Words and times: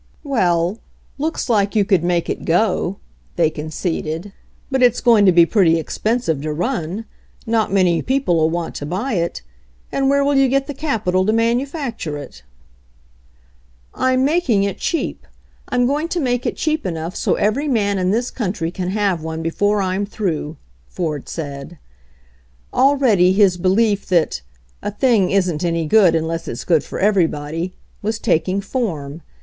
"Well, 0.23 0.79
looks 1.19 1.47
like 1.47 1.75
you 1.75 1.85
could 1.85 2.03
make 2.03 2.27
it 2.27 2.43
go," 2.43 2.97
they 3.35 3.51
conceded. 3.51 4.33
"But 4.71 4.81
it's 4.81 4.99
going 4.99 5.27
to 5.27 5.31
be 5.31 5.45
pretty 5.45 5.77
expensive 5.77 6.41
to 6.41 6.51
run. 6.53 7.05
Not 7.45 7.71
many 7.71 8.01
peopled 8.01 8.51
want 8.51 8.73
to 8.77 8.87
buy 8.87 9.13
it. 9.13 9.43
And 9.91 10.09
where 10.09 10.23
will 10.23 10.33
you 10.33 10.47
get 10.49 10.65
the 10.65 10.73
capital 10.73 11.23
to 11.27 11.31
manufacture 11.33 12.17
it?" 12.17 12.41
"I'm 13.93 14.25
making 14.25 14.63
it 14.63 14.79
cheap. 14.79 15.27
I'm 15.69 15.85
going 15.85 16.07
to 16.07 16.19
make 16.19 16.47
it 16.47 16.57
cheap 16.57 16.83
enough 16.83 17.15
so 17.15 17.35
every 17.35 17.67
man 17.67 17.99
in 17.99 18.09
this 18.09 18.31
country 18.31 18.71
can 18.71 18.89
have 18.89 19.21
one 19.21 19.43
before 19.43 19.83
I'm 19.83 20.07
through," 20.07 20.57
Ford 20.87 21.29
said. 21.29 21.77
Already 22.73 23.33
his 23.33 23.55
"belief 23.55 24.07
that 24.07 24.41
"a 24.81 24.89
thing 24.89 25.29
isn't 25.29 25.63
any 25.63 25.85
good 25.85 26.15
unless 26.15 26.47
it's 26.47 26.65
good 26.65 26.83
for 26.83 26.97
everybody" 26.97 27.75
was 28.01 28.17
taking 28.17 28.61
form. 28.61 29.21